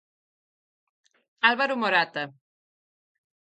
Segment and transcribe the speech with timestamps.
[1.49, 2.23] Álvaro Morata.